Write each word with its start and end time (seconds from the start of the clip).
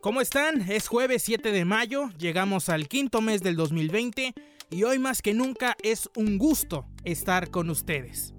¿Cómo 0.00 0.20
están? 0.20 0.62
Es 0.70 0.86
jueves 0.86 1.24
7 1.24 1.50
de 1.50 1.64
mayo, 1.64 2.10
llegamos 2.18 2.68
al 2.68 2.86
quinto 2.86 3.20
mes 3.20 3.42
del 3.42 3.56
2020 3.56 4.32
y 4.70 4.84
hoy 4.84 5.00
más 5.00 5.22
que 5.22 5.34
nunca 5.34 5.76
es 5.82 6.08
un 6.14 6.38
gusto 6.38 6.86
estar 7.02 7.50
con 7.50 7.68
ustedes. 7.68 8.32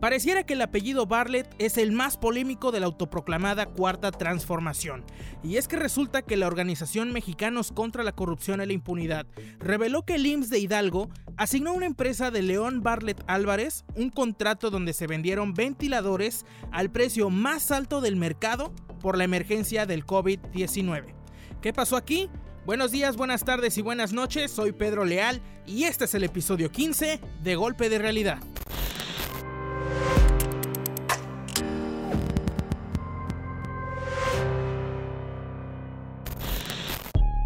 Pareciera 0.00 0.44
que 0.44 0.52
el 0.52 0.62
apellido 0.62 1.06
Bartlett 1.06 1.52
es 1.58 1.78
el 1.78 1.90
más 1.90 2.16
polémico 2.16 2.70
de 2.70 2.78
la 2.78 2.86
autoproclamada 2.86 3.66
Cuarta 3.66 4.12
Transformación, 4.12 5.04
y 5.42 5.56
es 5.56 5.66
que 5.66 5.76
resulta 5.76 6.22
que 6.22 6.36
la 6.36 6.46
organización 6.46 7.12
Mexicanos 7.12 7.72
contra 7.72 8.04
la 8.04 8.12
Corrupción 8.12 8.62
y 8.62 8.66
la 8.66 8.72
Impunidad 8.72 9.26
reveló 9.58 10.04
que 10.04 10.14
el 10.14 10.26
IMSS 10.26 10.50
de 10.50 10.60
Hidalgo 10.60 11.08
asignó 11.36 11.70
a 11.70 11.74
una 11.74 11.86
empresa 11.86 12.30
de 12.30 12.42
León 12.42 12.84
Bartlett 12.84 13.24
Álvarez 13.26 13.84
un 13.96 14.10
contrato 14.10 14.70
donde 14.70 14.92
se 14.92 15.08
vendieron 15.08 15.54
ventiladores 15.54 16.46
al 16.70 16.92
precio 16.92 17.30
más 17.30 17.72
alto 17.72 18.00
del 18.00 18.14
mercado 18.14 18.72
por 19.06 19.16
la 19.16 19.22
emergencia 19.22 19.86
del 19.86 20.04
COVID-19. 20.04 21.14
¿Qué 21.62 21.72
pasó 21.72 21.94
aquí? 21.94 22.28
Buenos 22.64 22.90
días, 22.90 23.16
buenas 23.16 23.44
tardes 23.44 23.78
y 23.78 23.82
buenas 23.82 24.12
noches, 24.12 24.50
soy 24.50 24.72
Pedro 24.72 25.04
Leal 25.04 25.40
y 25.64 25.84
este 25.84 26.06
es 26.06 26.14
el 26.16 26.24
episodio 26.24 26.72
15 26.72 27.20
de 27.40 27.54
Golpe 27.54 27.88
de 27.88 27.98
Realidad. 27.98 28.40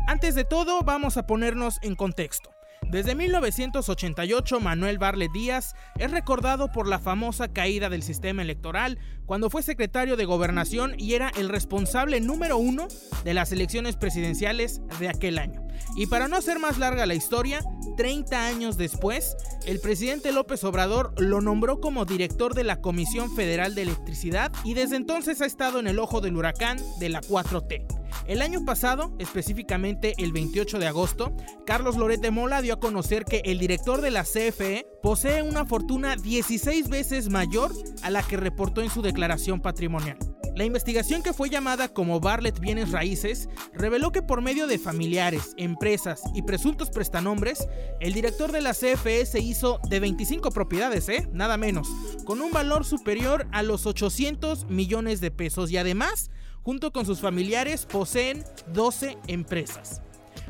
Antes 0.06 0.34
de 0.34 0.44
todo, 0.44 0.80
vamos 0.82 1.18
a 1.18 1.26
ponernos 1.26 1.78
en 1.82 1.94
contexto. 1.94 2.59
Desde 2.88 3.14
1988, 3.14 4.58
Manuel 4.58 4.98
Barlet 4.98 5.30
Díaz 5.30 5.74
es 5.98 6.10
recordado 6.10 6.72
por 6.72 6.88
la 6.88 6.98
famosa 6.98 7.46
caída 7.46 7.88
del 7.88 8.02
sistema 8.02 8.42
electoral 8.42 8.98
cuando 9.26 9.48
fue 9.48 9.62
secretario 9.62 10.16
de 10.16 10.24
gobernación 10.24 10.94
y 10.98 11.14
era 11.14 11.30
el 11.36 11.48
responsable 11.48 12.20
número 12.20 12.56
uno 12.56 12.88
de 13.22 13.34
las 13.34 13.52
elecciones 13.52 13.94
presidenciales 13.94 14.80
de 14.98 15.08
aquel 15.08 15.38
año. 15.38 15.62
Y 15.94 16.06
para 16.06 16.26
no 16.26 16.36
hacer 16.36 16.58
más 16.58 16.78
larga 16.78 17.06
la 17.06 17.14
historia, 17.14 17.62
30 17.96 18.46
años 18.46 18.76
después, 18.76 19.36
el 19.66 19.78
presidente 19.78 20.32
López 20.32 20.64
Obrador 20.64 21.14
lo 21.16 21.40
nombró 21.40 21.80
como 21.80 22.06
director 22.06 22.54
de 22.54 22.64
la 22.64 22.80
Comisión 22.80 23.34
Federal 23.36 23.76
de 23.76 23.82
Electricidad 23.82 24.50
y 24.64 24.74
desde 24.74 24.96
entonces 24.96 25.40
ha 25.42 25.46
estado 25.46 25.78
en 25.78 25.86
el 25.86 26.00
ojo 26.00 26.20
del 26.20 26.36
huracán 26.36 26.78
de 26.98 27.08
la 27.08 27.20
4T. 27.20 27.99
El 28.26 28.42
año 28.42 28.64
pasado, 28.64 29.14
específicamente 29.18 30.14
el 30.18 30.32
28 30.32 30.78
de 30.78 30.86
agosto, 30.86 31.34
Carlos 31.66 31.96
Loret 31.96 32.20
de 32.20 32.30
Mola 32.30 32.62
dio 32.62 32.74
a 32.74 32.80
conocer 32.80 33.24
que 33.24 33.42
el 33.44 33.58
director 33.58 34.00
de 34.00 34.10
la 34.10 34.24
CFE 34.24 34.86
posee 35.02 35.42
una 35.42 35.64
fortuna 35.64 36.16
16 36.16 36.88
veces 36.88 37.28
mayor 37.28 37.72
a 38.02 38.10
la 38.10 38.22
que 38.22 38.36
reportó 38.36 38.82
en 38.82 38.90
su 38.90 39.02
declaración 39.02 39.60
patrimonial. 39.60 40.18
La 40.56 40.64
investigación 40.64 41.22
que 41.22 41.32
fue 41.32 41.48
llamada 41.48 41.88
como 41.88 42.20
Barlet 42.20 42.58
Bienes 42.58 42.90
Raíces 42.90 43.48
reveló 43.72 44.10
que 44.10 44.20
por 44.20 44.42
medio 44.42 44.66
de 44.66 44.78
familiares, 44.78 45.54
empresas 45.56 46.22
y 46.34 46.42
presuntos 46.42 46.90
prestanombres, 46.90 47.66
el 48.00 48.12
director 48.12 48.52
de 48.52 48.60
la 48.60 48.74
CFE 48.74 49.24
se 49.26 49.40
hizo 49.40 49.80
de 49.88 50.00
25 50.00 50.50
propiedades, 50.50 51.08
¿eh? 51.08 51.28
Nada 51.32 51.56
menos, 51.56 51.88
con 52.24 52.40
un 52.40 52.50
valor 52.50 52.84
superior 52.84 53.46
a 53.52 53.62
los 53.62 53.86
800 53.86 54.66
millones 54.66 55.20
de 55.20 55.30
pesos 55.30 55.70
y 55.70 55.76
además 55.76 56.30
junto 56.62 56.92
con 56.92 57.06
sus 57.06 57.20
familiares, 57.20 57.86
poseen 57.86 58.44
12 58.72 59.18
empresas. 59.26 60.02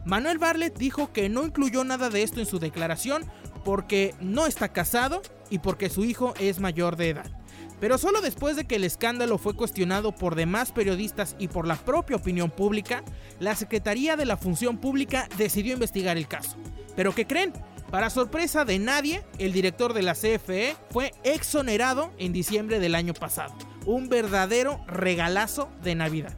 Manuel 0.04 0.38
Barlet 0.38 0.76
dijo 0.76 1.12
que 1.12 1.28
no 1.28 1.44
incluyó 1.44 1.84
nada 1.84 2.10
de 2.10 2.22
esto 2.22 2.40
en 2.40 2.46
su 2.46 2.58
declaración 2.58 3.24
porque 3.64 4.14
no 4.20 4.46
está 4.46 4.72
casado 4.72 5.22
y 5.50 5.58
porque 5.58 5.90
su 5.90 6.04
hijo 6.04 6.34
es 6.40 6.60
mayor 6.60 6.96
de 6.96 7.10
edad. 7.10 7.30
Pero 7.80 7.96
solo 7.96 8.20
después 8.20 8.56
de 8.56 8.66
que 8.66 8.76
el 8.76 8.84
escándalo 8.84 9.38
fue 9.38 9.54
cuestionado 9.54 10.12
por 10.14 10.34
demás 10.34 10.70
periodistas 10.72 11.34
y 11.38 11.48
por 11.48 11.66
la 11.66 11.76
propia 11.76 12.16
opinión 12.16 12.50
pública, 12.50 13.02
la 13.38 13.54
Secretaría 13.54 14.16
de 14.16 14.26
la 14.26 14.36
Función 14.36 14.78
Pública 14.78 15.28
decidió 15.38 15.72
investigar 15.72 16.18
el 16.18 16.28
caso. 16.28 16.56
¿Pero 16.94 17.14
qué 17.14 17.26
creen? 17.26 17.52
Para 17.90 18.10
sorpresa 18.10 18.64
de 18.64 18.78
nadie, 18.78 19.22
el 19.38 19.52
director 19.52 19.94
de 19.94 20.02
la 20.02 20.14
CFE 20.14 20.76
fue 20.90 21.12
exonerado 21.24 22.12
en 22.18 22.32
diciembre 22.32 22.80
del 22.80 22.94
año 22.94 23.14
pasado 23.14 23.54
un 23.86 24.08
verdadero 24.08 24.84
regalazo 24.86 25.70
de 25.82 25.94
Navidad. 25.94 26.36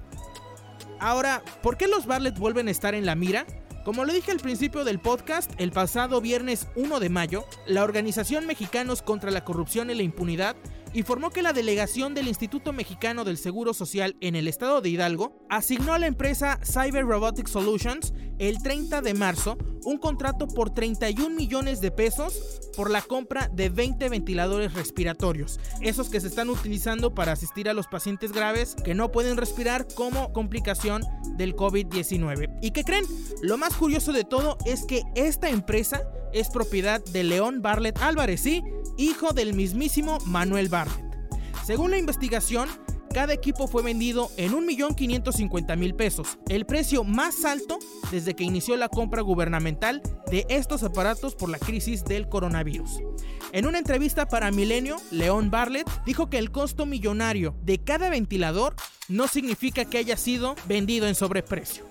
Ahora, 1.00 1.42
¿por 1.62 1.76
qué 1.76 1.88
los 1.88 2.06
Bartlett 2.06 2.38
vuelven 2.38 2.69
a 2.69 2.70
estar 2.70 2.94
en 2.94 3.06
la 3.06 3.14
mira? 3.14 3.47
Como 3.84 4.04
lo 4.04 4.12
dije 4.12 4.30
al 4.30 4.38
principio 4.38 4.84
del 4.84 5.00
podcast, 5.00 5.50
el 5.58 5.72
pasado 5.72 6.20
viernes 6.20 6.69
1 6.76 7.00
de 7.00 7.08
mayo, 7.08 7.44
la 7.66 7.82
Organización 7.82 8.47
Mexicanos 8.47 9.03
contra 9.03 9.32
la 9.32 9.44
Corrupción 9.44 9.91
y 9.91 9.94
la 9.94 10.04
Impunidad 10.04 10.54
informó 10.94 11.30
que 11.30 11.42
la 11.42 11.53
delegación 11.53 12.14
del 12.14 12.28
Instituto 12.28 12.72
Mexicano 12.72 13.25
del 13.25 13.38
Seguro 13.38 13.75
Social 13.75 14.16
en 14.20 14.34
el 14.34 14.48
estado 14.48 14.80
de 14.80 14.91
Hidalgo 14.91 15.44
asignó 15.48 15.94
a 15.94 15.98
la 15.98 16.06
empresa 16.06 16.58
Cyber 16.64 17.06
Robotic 17.06 17.48
Solutions 17.48 18.12
el 18.38 18.62
30 18.62 19.03
de 19.03 19.14
marzo 19.14 19.56
un 19.84 19.98
contrato 19.98 20.48
por 20.48 20.70
31 20.70 21.34
millones 21.34 21.80
de 21.80 21.91
pesos 21.91 22.60
por 22.76 22.91
la 22.91 23.03
compra 23.03 23.48
de 23.53 23.69
20 23.69 24.08
ventiladores 24.08 24.75
respiratorios, 24.75 25.58
esos 25.80 26.08
que 26.08 26.20
se 26.20 26.28
están 26.28 26.50
utilizando 26.50 27.14
para 27.14 27.32
asistir 27.32 27.69
a 27.69 27.74
los 27.74 27.86
pacientes 27.86 28.32
graves 28.32 28.74
que 28.84 28.94
no 28.94 29.10
pueden 29.10 29.36
respirar 29.36 29.86
como 29.94 30.32
complicación 30.32 31.03
del 31.36 31.56
COVID-19. 31.56 32.52
¿Y 32.62 32.71
qué 32.71 32.84
creen? 32.84 33.05
Lo 33.43 33.59
más 33.59 33.75
curioso 33.75 34.12
de 34.12 34.23
todo 34.23 34.56
es 34.65 34.84
que 34.84 35.03
esta 35.17 35.50
empresa 35.50 36.05
es 36.33 36.49
propiedad 36.49 37.05
de 37.05 37.25
León 37.25 37.61
Barlet 37.61 38.00
Álvarez, 38.00 38.41
sí, 38.41 38.62
hijo 38.97 39.33
del 39.33 39.53
mismísimo 39.53 40.19
Manuel 40.27 40.69
Barlet. 40.69 41.05
Según 41.67 41.91
la 41.91 41.99
investigación, 41.99 42.69
cada 43.12 43.34
equipo 43.34 43.67
fue 43.67 43.83
vendido 43.83 44.31
en 44.37 44.53
1.550.000 44.53 45.97
pesos, 45.97 46.39
el 46.49 46.65
precio 46.65 47.03
más 47.03 47.45
alto 47.45 47.81
desde 48.12 48.34
que 48.34 48.45
inició 48.45 48.77
la 48.77 48.89
compra 48.89 49.22
gubernamental 49.22 50.01
de 50.31 50.47
estos 50.49 50.84
aparatos 50.84 51.34
por 51.34 51.51
la 51.51 51.59
crisis 51.59 52.05
del 52.05 52.28
coronavirus. 52.28 53.01
En 53.53 53.67
una 53.67 53.78
entrevista 53.78 54.28
para 54.28 54.53
Milenio, 54.53 54.97
León 55.11 55.51
Barlet 55.51 55.87
dijo 56.06 56.31
que 56.31 56.39
el 56.39 56.53
costo 56.53 56.87
millonario 56.87 57.56
de 57.62 57.83
cada 57.83 58.09
ventilador 58.09 58.77
no 59.09 59.27
significa 59.27 59.84
que 59.84 59.99
haya 59.99 60.17
sido 60.17 60.55
vendido 60.69 61.09
en 61.09 61.17
sobreprecio. 61.17 61.84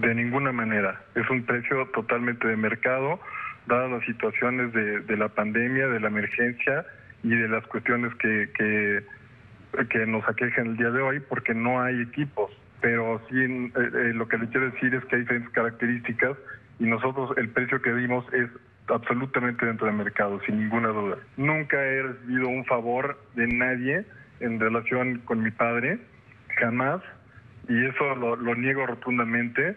De 0.00 0.14
ninguna 0.14 0.52
manera, 0.52 1.02
es 1.14 1.28
un 1.30 1.44
precio 1.44 1.86
totalmente 1.88 2.48
de 2.48 2.56
mercado, 2.56 3.20
dadas 3.66 3.90
las 3.90 4.04
situaciones 4.04 4.72
de, 4.72 5.16
la 5.16 5.28
pandemia, 5.28 5.88
de 5.88 6.00
la 6.00 6.08
emergencia 6.08 6.86
y 7.22 7.30
de 7.30 7.48
las 7.48 7.66
cuestiones 7.66 8.14
que, 8.16 8.50
que 8.56 9.04
que 9.88 10.06
nos 10.06 10.26
aquejan 10.28 10.68
el 10.68 10.76
día 10.76 10.90
de 10.90 11.00
hoy 11.00 11.20
porque 11.20 11.54
no 11.54 11.80
hay 11.80 12.00
equipos. 12.02 12.50
Pero 12.80 13.20
sí, 13.28 13.36
eh, 13.36 13.70
eh, 13.76 14.12
lo 14.14 14.26
que 14.28 14.38
le 14.38 14.48
quiero 14.48 14.70
decir 14.70 14.94
es 14.94 15.04
que 15.04 15.16
hay 15.16 15.22
diferentes 15.22 15.52
características 15.52 16.36
y 16.78 16.84
nosotros 16.84 17.36
el 17.36 17.50
precio 17.50 17.80
que 17.82 17.94
dimos 17.94 18.24
es 18.32 18.48
absolutamente 18.88 19.66
dentro 19.66 19.86
del 19.86 19.96
mercado, 19.96 20.40
sin 20.46 20.58
ninguna 20.58 20.88
duda. 20.88 21.18
Nunca 21.36 21.76
he 21.76 22.02
recibido 22.02 22.48
un 22.48 22.64
favor 22.64 23.18
de 23.34 23.46
nadie 23.46 24.04
en 24.40 24.58
relación 24.58 25.18
con 25.20 25.42
mi 25.42 25.50
padre, 25.50 25.98
jamás, 26.58 27.02
y 27.68 27.84
eso 27.84 28.14
lo, 28.16 28.36
lo 28.36 28.54
niego 28.54 28.86
rotundamente. 28.86 29.76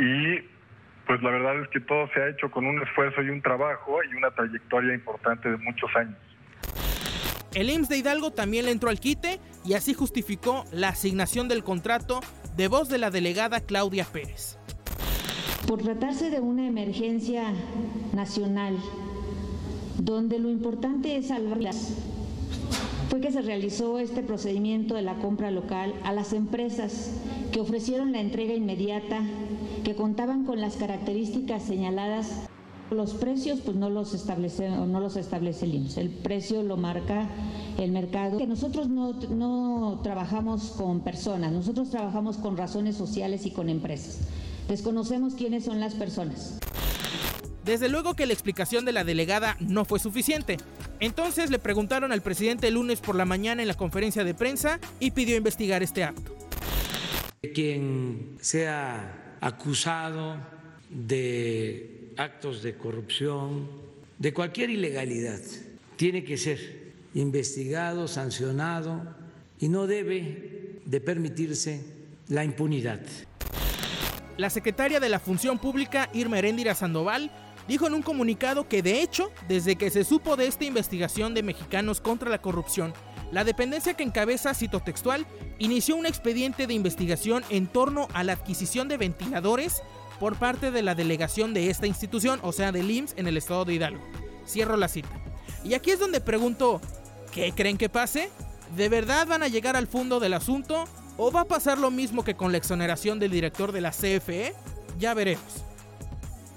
Y 0.00 0.40
pues 1.06 1.22
la 1.22 1.30
verdad 1.30 1.60
es 1.60 1.68
que 1.68 1.80
todo 1.80 2.08
se 2.14 2.22
ha 2.22 2.28
hecho 2.30 2.50
con 2.50 2.64
un 2.64 2.80
esfuerzo 2.80 3.20
y 3.22 3.28
un 3.28 3.42
trabajo 3.42 3.98
y 4.10 4.16
una 4.16 4.30
trayectoria 4.30 4.94
importante 4.94 5.50
de 5.50 5.58
muchos 5.58 5.90
años. 5.94 6.16
El 7.52 7.68
IMSS 7.68 7.88
de 7.90 7.98
Hidalgo 7.98 8.30
también 8.30 8.64
le 8.64 8.70
entró 8.70 8.88
al 8.88 9.00
quite 9.00 9.40
y 9.64 9.74
así 9.74 9.92
justificó 9.92 10.64
la 10.72 10.88
asignación 10.88 11.48
del 11.48 11.64
contrato 11.64 12.20
de 12.56 12.68
voz 12.68 12.88
de 12.88 12.98
la 12.98 13.10
delegada 13.10 13.60
Claudia 13.60 14.06
Pérez. 14.10 14.56
Por 15.66 15.82
tratarse 15.82 16.30
de 16.30 16.40
una 16.40 16.66
emergencia 16.66 17.52
nacional, 18.14 18.78
donde 19.98 20.38
lo 20.38 20.48
importante 20.48 21.16
es 21.16 21.28
salvarlas, 21.28 22.06
fue 23.10 23.20
que 23.20 23.32
se 23.32 23.42
realizó 23.42 23.98
este 23.98 24.22
procedimiento 24.22 24.94
de 24.94 25.02
la 25.02 25.14
compra 25.16 25.50
local 25.50 25.92
a 26.04 26.12
las 26.12 26.32
empresas 26.32 27.20
que 27.52 27.60
ofrecieron 27.60 28.12
la 28.12 28.20
entrega 28.20 28.54
inmediata, 28.54 29.22
que 29.84 29.94
contaban 29.94 30.44
con 30.44 30.60
las 30.60 30.76
características 30.76 31.62
señaladas 31.62 32.48
los 32.90 33.14
precios 33.14 33.60
pues 33.60 33.76
no 33.76 33.88
los 33.88 34.14
establece 34.14 34.68
no 34.68 34.98
el 34.98 35.74
IMSS. 35.74 35.96
El 35.98 36.10
precio 36.10 36.62
lo 36.62 36.76
marca 36.76 37.28
el 37.78 37.92
mercado. 37.92 38.38
Que 38.38 38.46
nosotros 38.46 38.88
no, 38.88 39.12
no 39.12 40.00
trabajamos 40.02 40.72
con 40.76 41.00
personas, 41.00 41.52
nosotros 41.52 41.90
trabajamos 41.90 42.36
con 42.36 42.56
razones 42.56 42.96
sociales 42.96 43.46
y 43.46 43.52
con 43.52 43.68
empresas. 43.68 44.18
Desconocemos 44.68 45.34
quiénes 45.34 45.64
son 45.64 45.80
las 45.80 45.94
personas. 45.94 46.58
Desde 47.64 47.88
luego 47.88 48.14
que 48.14 48.26
la 48.26 48.32
explicación 48.32 48.84
de 48.84 48.92
la 48.92 49.04
delegada 49.04 49.56
no 49.60 49.84
fue 49.84 50.00
suficiente. 50.00 50.56
Entonces 50.98 51.50
le 51.50 51.58
preguntaron 51.58 52.10
al 52.10 52.22
presidente 52.22 52.68
el 52.68 52.74
lunes 52.74 53.00
por 53.00 53.14
la 53.14 53.24
mañana 53.24 53.62
en 53.62 53.68
la 53.68 53.74
conferencia 53.74 54.24
de 54.24 54.34
prensa 54.34 54.80
y 54.98 55.12
pidió 55.12 55.36
investigar 55.36 55.82
este 55.82 56.04
acto. 56.04 56.39
Quien 57.40 58.36
sea 58.42 59.36
acusado 59.40 60.36
de 60.90 62.12
actos 62.18 62.62
de 62.62 62.76
corrupción, 62.76 63.66
de 64.18 64.34
cualquier 64.34 64.68
ilegalidad. 64.68 65.40
Tiene 65.96 66.22
que 66.22 66.36
ser 66.36 66.92
investigado, 67.14 68.08
sancionado 68.08 69.16
y 69.58 69.68
no 69.70 69.86
debe 69.86 70.80
de 70.84 71.00
permitirse 71.00 71.82
la 72.28 72.44
impunidad. 72.44 73.00
La 74.36 74.50
secretaria 74.50 75.00
de 75.00 75.08
la 75.08 75.18
Función 75.18 75.58
Pública, 75.58 76.10
Irma 76.12 76.38
Heréndira 76.38 76.74
Sandoval, 76.74 77.30
dijo 77.66 77.86
en 77.86 77.94
un 77.94 78.02
comunicado 78.02 78.68
que 78.68 78.82
de 78.82 79.00
hecho, 79.00 79.32
desde 79.48 79.76
que 79.76 79.90
se 79.90 80.04
supo 80.04 80.36
de 80.36 80.46
esta 80.46 80.66
investigación 80.66 81.32
de 81.32 81.42
mexicanos 81.42 82.02
contra 82.02 82.28
la 82.28 82.42
corrupción, 82.42 82.92
la 83.30 83.44
dependencia 83.44 83.94
que 83.94 84.02
encabeza, 84.02 84.54
cito 84.54 84.80
textual, 84.80 85.26
inició 85.58 85.96
un 85.96 86.06
expediente 86.06 86.66
de 86.66 86.74
investigación 86.74 87.44
en 87.48 87.66
torno 87.66 88.08
a 88.12 88.24
la 88.24 88.32
adquisición 88.32 88.88
de 88.88 88.96
ventiladores 88.96 89.82
por 90.18 90.36
parte 90.36 90.70
de 90.70 90.82
la 90.82 90.94
delegación 90.94 91.54
de 91.54 91.70
esta 91.70 91.86
institución, 91.86 92.40
o 92.42 92.52
sea, 92.52 92.72
del 92.72 92.90
IMSS 92.90 93.14
en 93.16 93.26
el 93.26 93.36
estado 93.36 93.64
de 93.64 93.74
Hidalgo. 93.74 94.02
Cierro 94.46 94.76
la 94.76 94.88
cita. 94.88 95.10
Y 95.64 95.74
aquí 95.74 95.90
es 95.90 95.98
donde 95.98 96.20
pregunto, 96.20 96.80
¿qué 97.32 97.52
creen 97.52 97.78
que 97.78 97.88
pase? 97.88 98.30
¿De 98.76 98.88
verdad 98.88 99.26
van 99.26 99.42
a 99.42 99.48
llegar 99.48 99.76
al 99.76 99.86
fondo 99.86 100.20
del 100.20 100.34
asunto? 100.34 100.84
¿O 101.16 101.30
va 101.30 101.42
a 101.42 101.44
pasar 101.46 101.78
lo 101.78 101.90
mismo 101.90 102.24
que 102.24 102.34
con 102.34 102.52
la 102.52 102.58
exoneración 102.58 103.18
del 103.18 103.30
director 103.30 103.72
de 103.72 103.80
la 103.80 103.90
CFE? 103.90 104.54
Ya 104.98 105.14
veremos. 105.14 105.64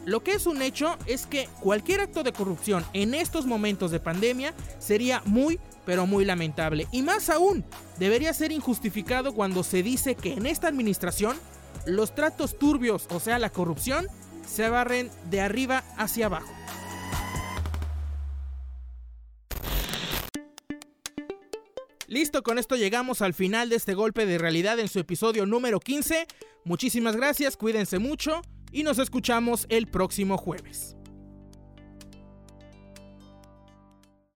Lo 0.06 0.24
que 0.24 0.34
es 0.34 0.46
un 0.46 0.62
hecho 0.62 0.98
es 1.06 1.26
que 1.26 1.48
cualquier 1.62 2.02
acto 2.02 2.24
de 2.24 2.34
corrupción 2.34 2.86
en 2.94 3.14
estos 3.14 3.46
momentos 3.46 3.92
de 3.92 4.00
pandemia 4.00 4.54
sería 4.80 5.22
muy, 5.26 5.60
pero 5.86 6.06
muy 6.06 6.26
lamentable. 6.26 6.88
Y 6.92 7.02
más 7.02 7.30
aún, 7.30 7.66
debería 7.98 8.34
ser 8.34 8.52
injustificado 8.52 9.34
cuando 9.34 9.64
se 9.64 9.84
dice 9.84 10.16
que 10.16 10.34
en 10.34 10.46
esta 10.46 10.68
administración 10.68 11.38
los 11.86 12.16
tratos 12.16 12.58
turbios, 12.58 13.08
o 13.10 13.20
sea, 13.20 13.40
la 13.40 13.50
corrupción, 13.50 14.08
se 14.48 14.70
barren 14.70 15.10
de 15.30 15.42
arriba 15.42 15.84
hacia 15.98 16.28
abajo. 16.28 16.52
Listo, 22.08 22.44
con 22.44 22.60
esto 22.60 22.76
llegamos 22.76 23.24
al 23.24 23.34
final 23.34 23.70
de 23.70 23.76
este 23.76 23.96
golpe 23.96 24.28
de 24.28 24.38
realidad 24.38 24.78
en 24.80 24.88
su 24.88 25.00
episodio 25.00 25.48
número 25.48 25.80
15. 25.80 26.28
Muchísimas 26.64 27.16
gracias, 27.16 27.58
cuídense 27.58 27.98
mucho 27.98 28.42
y 28.72 28.84
nos 28.84 29.00
escuchamos 29.00 29.66
el 29.70 29.88
próximo 29.88 30.38
jueves. 30.38 30.96